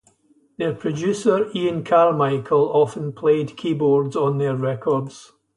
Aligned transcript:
Their 0.57 0.73
producer, 0.73 1.51
Ian 1.53 1.83
Carmichael, 1.83 2.71
often 2.73 3.13
played 3.13 3.55
keyboards 3.55 4.15
on 4.15 4.39
their 4.39 4.55
records. 4.55 5.33